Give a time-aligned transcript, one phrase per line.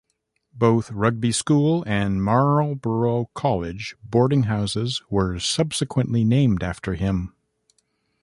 [0.55, 7.35] Both Rugby School and Marlborough College boarding houses were subsequently named after him.